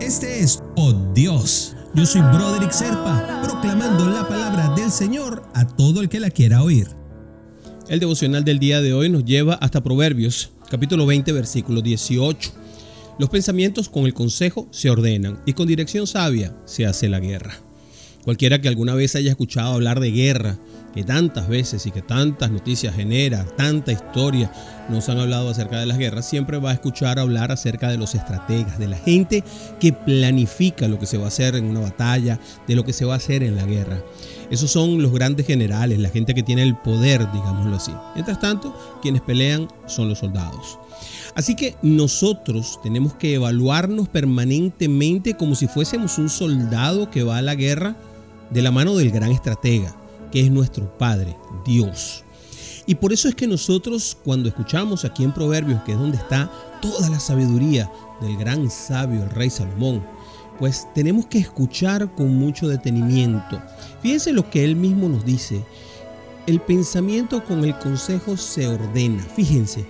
Este 0.00 0.40
es 0.40 0.62
Oh 0.76 0.92
Dios. 1.14 1.74
Yo 1.94 2.06
soy 2.06 2.20
Broderick 2.20 2.70
Serpa, 2.70 3.40
proclamando 3.42 4.08
la 4.08 4.28
palabra 4.28 4.74
del 4.74 4.90
Señor 4.90 5.42
a 5.54 5.66
todo 5.66 6.00
el 6.00 6.08
que 6.08 6.20
la 6.20 6.30
quiera 6.30 6.62
oír. 6.62 6.88
El 7.88 7.98
devocional 7.98 8.44
del 8.44 8.58
día 8.58 8.80
de 8.80 8.94
hoy 8.94 9.08
nos 9.08 9.24
lleva 9.24 9.54
hasta 9.54 9.82
Proverbios, 9.82 10.52
capítulo 10.70 11.04
20, 11.04 11.32
versículo 11.32 11.82
18. 11.82 12.50
Los 13.18 13.30
pensamientos 13.30 13.88
con 13.88 14.04
el 14.04 14.14
consejo 14.14 14.68
se 14.70 14.90
ordenan 14.90 15.40
y 15.44 15.54
con 15.54 15.66
dirección 15.66 16.06
sabia 16.06 16.54
se 16.66 16.86
hace 16.86 17.08
la 17.08 17.18
guerra. 17.18 17.54
Cualquiera 18.24 18.60
que 18.60 18.68
alguna 18.68 18.94
vez 18.94 19.16
haya 19.16 19.30
escuchado 19.30 19.74
hablar 19.74 19.98
de 19.98 20.12
guerra, 20.12 20.56
que 20.94 21.02
tantas 21.02 21.48
veces 21.48 21.86
y 21.86 21.90
que 21.90 22.02
tantas 22.02 22.52
noticias 22.52 22.94
genera, 22.94 23.44
tanta 23.56 23.90
historia 23.90 24.52
nos 24.88 25.08
han 25.08 25.18
hablado 25.18 25.48
acerca 25.48 25.80
de 25.80 25.86
las 25.86 25.98
guerras, 25.98 26.28
siempre 26.28 26.58
va 26.58 26.70
a 26.70 26.74
escuchar 26.74 27.18
hablar 27.18 27.50
acerca 27.50 27.88
de 27.88 27.98
los 27.98 28.14
estrategas, 28.14 28.78
de 28.78 28.88
la 28.88 28.98
gente 28.98 29.42
que 29.80 29.92
planifica 29.92 30.86
lo 30.86 31.00
que 31.00 31.06
se 31.06 31.18
va 31.18 31.24
a 31.24 31.28
hacer 31.28 31.56
en 31.56 31.64
una 31.64 31.80
batalla, 31.80 32.38
de 32.68 32.76
lo 32.76 32.84
que 32.84 32.92
se 32.92 33.04
va 33.04 33.14
a 33.14 33.16
hacer 33.16 33.42
en 33.42 33.56
la 33.56 33.64
guerra. 33.64 34.00
Esos 34.50 34.70
son 34.70 35.02
los 35.02 35.12
grandes 35.12 35.46
generales, 35.46 35.98
la 35.98 36.10
gente 36.10 36.34
que 36.34 36.42
tiene 36.42 36.62
el 36.62 36.76
poder, 36.76 37.26
digámoslo 37.32 37.74
así. 37.74 37.92
Mientras 38.14 38.38
tanto, 38.38 39.00
quienes 39.02 39.22
pelean 39.22 39.66
son 39.86 40.08
los 40.08 40.18
soldados. 40.18 40.78
Así 41.34 41.56
que 41.56 41.74
nosotros 41.82 42.78
tenemos 42.82 43.14
que 43.14 43.34
evaluarnos 43.34 44.08
permanentemente 44.08 45.34
como 45.34 45.54
si 45.54 45.66
fuésemos 45.66 46.18
un 46.18 46.28
soldado 46.28 47.10
que 47.10 47.22
va 47.24 47.38
a 47.38 47.42
la 47.42 47.54
guerra 47.54 47.96
de 48.52 48.62
la 48.62 48.70
mano 48.70 48.96
del 48.96 49.10
gran 49.10 49.32
estratega 49.32 49.96
que 50.32 50.40
es 50.40 50.50
nuestro 50.50 50.96
Padre, 50.98 51.36
Dios. 51.64 52.24
Y 52.86 52.96
por 52.96 53.12
eso 53.12 53.28
es 53.28 53.34
que 53.34 53.46
nosotros 53.46 54.16
cuando 54.24 54.48
escuchamos 54.48 55.04
aquí 55.04 55.22
en 55.22 55.32
Proverbios, 55.32 55.82
que 55.82 55.92
es 55.92 55.98
donde 55.98 56.16
está 56.16 56.50
toda 56.80 57.08
la 57.10 57.20
sabiduría 57.20 57.92
del 58.20 58.36
gran 58.36 58.68
sabio, 58.70 59.22
el 59.22 59.30
rey 59.30 59.50
Salomón, 59.50 60.02
pues 60.58 60.88
tenemos 60.94 61.26
que 61.26 61.38
escuchar 61.38 62.12
con 62.14 62.34
mucho 62.36 62.66
detenimiento. 62.66 63.62
Fíjense 64.02 64.32
lo 64.32 64.50
que 64.50 64.64
él 64.64 64.74
mismo 64.74 65.08
nos 65.08 65.24
dice. 65.24 65.62
El 66.46 66.60
pensamiento 66.60 67.44
con 67.44 67.62
el 67.64 67.78
consejo 67.78 68.36
se 68.36 68.66
ordena. 68.66 69.22
Fíjense, 69.36 69.86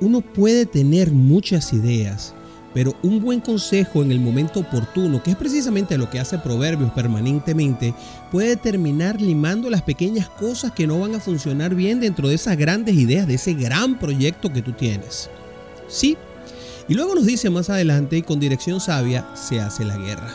uno 0.00 0.20
puede 0.20 0.66
tener 0.66 1.12
muchas 1.12 1.72
ideas, 1.72 2.34
pero 2.74 2.96
un 3.02 3.20
buen 3.20 3.40
consejo 3.40 4.02
en 4.02 4.10
el 4.10 4.18
momento 4.18 4.60
oportuno, 4.60 5.22
que 5.22 5.30
es 5.30 5.36
precisamente 5.36 5.96
lo 5.96 6.10
que 6.10 6.18
hace 6.18 6.38
Proverbios 6.38 6.90
permanentemente, 6.92 7.94
puede 8.32 8.56
terminar 8.56 9.20
limando 9.20 9.70
las 9.70 9.82
pequeñas 9.82 10.28
cosas 10.28 10.72
que 10.72 10.86
no 10.86 10.98
van 10.98 11.14
a 11.14 11.20
funcionar 11.20 11.74
bien 11.76 12.00
dentro 12.00 12.28
de 12.28 12.34
esas 12.34 12.56
grandes 12.56 12.96
ideas, 12.96 13.28
de 13.28 13.34
ese 13.34 13.54
gran 13.54 13.98
proyecto 13.98 14.52
que 14.52 14.60
tú 14.60 14.72
tienes. 14.72 15.30
Sí. 15.88 16.18
Y 16.88 16.94
luego 16.94 17.14
nos 17.14 17.24
dice 17.24 17.48
más 17.48 17.70
adelante, 17.70 18.18
y 18.18 18.22
con 18.22 18.40
dirección 18.40 18.80
sabia 18.80 19.24
se 19.34 19.60
hace 19.60 19.84
la 19.84 19.96
guerra. 19.96 20.34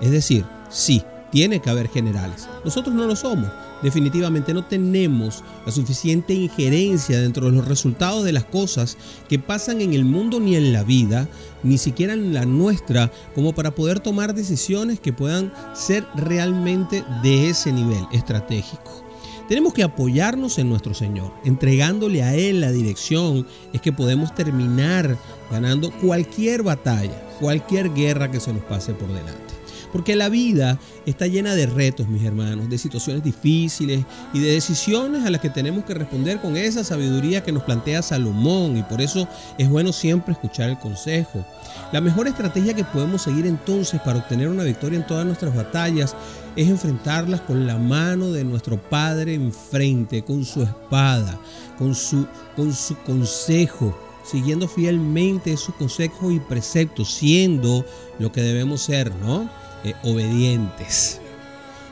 Es 0.00 0.10
decir, 0.10 0.44
sí, 0.68 1.04
tiene 1.30 1.60
que 1.60 1.70
haber 1.70 1.88
generales. 1.88 2.48
Nosotros 2.64 2.94
no 2.94 3.06
lo 3.06 3.16
somos. 3.16 3.50
Definitivamente 3.82 4.52
no 4.54 4.64
tenemos 4.64 5.44
la 5.64 5.70
suficiente 5.70 6.34
injerencia 6.34 7.20
dentro 7.20 7.46
de 7.46 7.52
los 7.52 7.68
resultados 7.68 8.24
de 8.24 8.32
las 8.32 8.44
cosas 8.44 8.96
que 9.28 9.38
pasan 9.38 9.80
en 9.80 9.92
el 9.92 10.04
mundo 10.04 10.40
ni 10.40 10.56
en 10.56 10.72
la 10.72 10.82
vida, 10.82 11.28
ni 11.62 11.78
siquiera 11.78 12.14
en 12.14 12.34
la 12.34 12.44
nuestra, 12.44 13.12
como 13.34 13.52
para 13.52 13.74
poder 13.74 14.00
tomar 14.00 14.34
decisiones 14.34 14.98
que 14.98 15.12
puedan 15.12 15.52
ser 15.74 16.04
realmente 16.16 17.04
de 17.22 17.50
ese 17.50 17.72
nivel 17.72 18.04
estratégico. 18.12 19.04
Tenemos 19.48 19.72
que 19.72 19.82
apoyarnos 19.82 20.58
en 20.58 20.68
nuestro 20.68 20.92
Señor, 20.92 21.32
entregándole 21.44 22.22
a 22.22 22.34
Él 22.34 22.60
la 22.60 22.70
dirección, 22.70 23.46
es 23.72 23.80
que 23.80 23.92
podemos 23.92 24.34
terminar 24.34 25.16
ganando 25.50 25.90
cualquier 25.90 26.62
batalla, 26.62 27.26
cualquier 27.40 27.94
guerra 27.94 28.30
que 28.30 28.40
se 28.40 28.52
nos 28.52 28.62
pase 28.64 28.92
por 28.92 29.08
delante. 29.08 29.57
Porque 29.92 30.16
la 30.16 30.28
vida 30.28 30.78
está 31.06 31.26
llena 31.26 31.54
de 31.54 31.66
retos, 31.66 32.08
mis 32.08 32.24
hermanos, 32.24 32.68
de 32.68 32.78
situaciones 32.78 33.22
difíciles 33.22 34.04
y 34.32 34.40
de 34.40 34.52
decisiones 34.52 35.24
a 35.24 35.30
las 35.30 35.40
que 35.40 35.50
tenemos 35.50 35.84
que 35.84 35.94
responder 35.94 36.40
con 36.40 36.56
esa 36.56 36.84
sabiduría 36.84 37.42
que 37.42 37.52
nos 37.52 37.62
plantea 37.62 38.02
Salomón. 38.02 38.76
Y 38.76 38.82
por 38.82 39.00
eso 39.00 39.28
es 39.58 39.68
bueno 39.68 39.92
siempre 39.92 40.32
escuchar 40.32 40.70
el 40.70 40.78
consejo. 40.78 41.44
La 41.92 42.00
mejor 42.00 42.28
estrategia 42.28 42.74
que 42.74 42.84
podemos 42.84 43.22
seguir 43.22 43.46
entonces 43.46 44.00
para 44.00 44.18
obtener 44.18 44.48
una 44.48 44.64
victoria 44.64 44.98
en 44.98 45.06
todas 45.06 45.26
nuestras 45.26 45.54
batallas 45.54 46.14
es 46.56 46.68
enfrentarlas 46.68 47.40
con 47.42 47.66
la 47.66 47.78
mano 47.78 48.30
de 48.30 48.44
nuestro 48.44 48.80
Padre 48.80 49.34
enfrente, 49.34 50.22
con 50.22 50.44
su 50.44 50.62
espada, 50.62 51.38
con 51.78 51.94
su, 51.94 52.26
con 52.56 52.74
su 52.74 52.96
consejo 52.98 53.96
siguiendo 54.28 54.68
fielmente 54.68 55.56
su 55.56 55.72
consejo 55.72 56.30
y 56.30 56.38
preceptos, 56.38 57.14
siendo 57.14 57.84
lo 58.18 58.30
que 58.30 58.42
debemos 58.42 58.82
ser, 58.82 59.14
¿no? 59.16 59.48
Eh, 59.84 59.94
obedientes. 60.02 61.20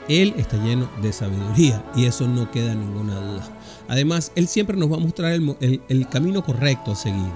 Él 0.08 0.34
está 0.36 0.56
lleno 0.56 0.88
de 1.02 1.12
sabiduría 1.12 1.84
y 1.94 2.06
eso 2.06 2.26
no 2.26 2.50
queda 2.50 2.74
ninguna 2.74 3.14
duda. 3.14 3.48
Además, 3.88 4.32
Él 4.34 4.48
siempre 4.48 4.76
nos 4.76 4.90
va 4.90 4.96
a 4.96 5.00
mostrar 5.00 5.32
el, 5.32 6.08
camino 6.10 6.44
correcto 6.44 6.92
a 6.92 6.96
seguir. 6.96 7.30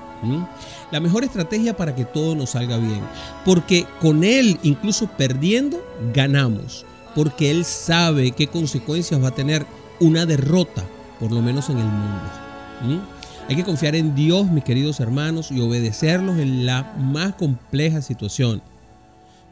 La 0.91 1.01
mejor 1.01 1.23
estrategia 1.23 1.77
para 1.77 1.95
que 1.95 2.05
todo 2.05 2.35
nos 2.35 2.51
salga 2.51 2.77
bien. 2.77 3.01
Porque 3.45 3.87
con 4.01 4.25
Él, 4.25 4.59
incluso 4.63 5.09
perdiendo, 5.17 5.81
ganamos. 6.13 6.85
Porque 7.15 7.51
Él 7.51 7.65
sabe 7.65 8.33
qué 8.33 8.49
consecuencias 8.49 9.23
va 9.23 9.29
a 9.29 9.35
tener 9.35 9.65
una 10.01 10.27
derrota, 10.27 10.85
por 11.21 11.31
lo 11.31 11.43
menos 11.43 11.69
en 11.71 11.79
el 11.79 11.87
mundo. 11.87 13.03
Hay 13.49 13.57
que 13.57 13.65
confiar 13.65 13.95
en 13.95 14.15
Dios, 14.15 14.51
mis 14.51 14.65
queridos 14.65 14.99
hermanos, 15.01 15.51
y 15.51 15.61
obedecerlos 15.61 16.39
en 16.39 16.67
la 16.67 16.95
más 16.99 17.35
compleja 17.35 18.03
situación 18.03 18.63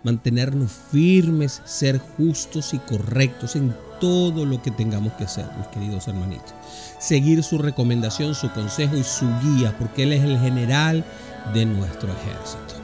mantenernos 0.09 0.73
firmes, 0.91 1.61
ser 1.67 1.99
justos 1.99 2.73
y 2.73 2.79
correctos 2.79 3.57
en 3.57 3.77
todo 4.01 4.47
lo 4.47 4.63
que 4.63 4.71
tengamos 4.71 5.13
que 5.15 5.25
hacer, 5.25 5.45
mis 5.59 5.67
queridos 5.67 6.09
hermanitos. 6.09 6.55
Seguir 6.99 7.43
su 7.43 7.59
recomendación, 7.59 8.35
su 8.35 8.51
consejo 8.53 8.97
y 8.97 9.05
su 9.05 9.27
guía, 9.43 9.77
porque 9.79 10.05
Él 10.05 10.15
es 10.15 10.25
el 10.25 10.39
general 10.39 11.05
de 11.53 11.67
nuestro 11.67 12.09
ejército. 12.11 12.75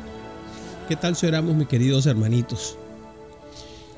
¿Qué 0.87 0.97
tal 0.97 1.17
si 1.17 1.27
mis 1.31 1.67
queridos 1.67 2.05
hermanitos? 2.05 2.77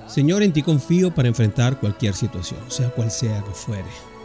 Señor, 0.07 0.45
en 0.45 0.53
ti 0.53 0.63
confío 0.63 1.13
para 1.13 1.27
enfrentar 1.27 1.81
cualquier 1.81 2.15
situación, 2.15 2.61
sea 2.69 2.91
cual 2.91 3.11
sea 3.11 3.43
que 3.43 3.51
fuere. 3.51 4.16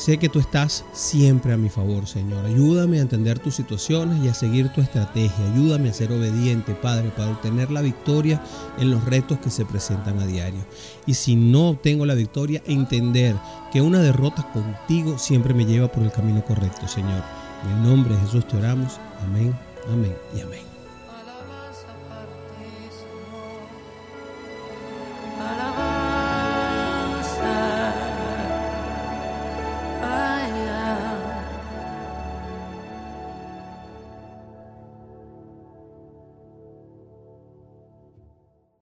Sé 0.00 0.16
que 0.16 0.30
tú 0.30 0.38
estás 0.38 0.86
siempre 0.94 1.52
a 1.52 1.58
mi 1.58 1.68
favor, 1.68 2.06
Señor. 2.06 2.46
Ayúdame 2.46 2.96
a 2.96 3.02
entender 3.02 3.38
tus 3.38 3.54
situaciones 3.54 4.24
y 4.24 4.28
a 4.28 4.34
seguir 4.34 4.70
tu 4.70 4.80
estrategia. 4.80 5.52
Ayúdame 5.52 5.90
a 5.90 5.92
ser 5.92 6.10
obediente, 6.10 6.72
Padre, 6.72 7.10
para 7.14 7.32
obtener 7.32 7.70
la 7.70 7.82
victoria 7.82 8.42
en 8.78 8.90
los 8.90 9.04
retos 9.04 9.38
que 9.40 9.50
se 9.50 9.66
presentan 9.66 10.18
a 10.18 10.24
diario. 10.24 10.64
Y 11.04 11.12
si 11.12 11.36
no 11.36 11.68
obtengo 11.68 12.06
la 12.06 12.14
victoria, 12.14 12.62
entender 12.64 13.36
que 13.70 13.82
una 13.82 13.98
derrota 13.98 14.50
contigo 14.54 15.18
siempre 15.18 15.52
me 15.52 15.66
lleva 15.66 15.88
por 15.88 16.02
el 16.02 16.12
camino 16.12 16.42
correcto, 16.46 16.88
Señor. 16.88 17.22
En 17.66 17.76
el 17.76 17.82
nombre 17.82 18.14
de 18.14 18.22
Jesús 18.22 18.48
te 18.48 18.56
oramos. 18.56 18.98
Amén, 19.22 19.54
amén 19.92 20.16
y 20.34 20.40
amén. 20.40 20.79